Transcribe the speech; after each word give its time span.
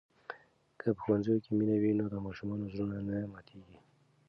که 0.79 0.87
په 0.95 0.99
ښوونځي 1.03 1.35
کې 1.43 1.51
مینه 1.57 1.75
وي 1.81 1.91
نو 1.99 2.05
د 2.13 2.15
ماشومانو 2.25 2.71
زړونه 2.73 2.97
نه 3.07 3.17
ماتېږي. 3.31 3.77